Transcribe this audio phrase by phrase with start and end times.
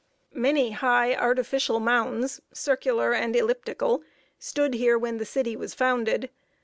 [0.33, 4.01] Many high artificial mounds, circular and elliptical,
[4.39, 6.31] stood here when the city was founded.